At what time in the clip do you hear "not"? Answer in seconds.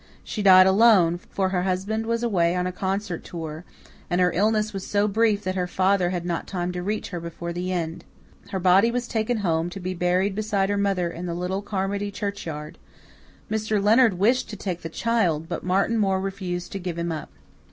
6.25-6.47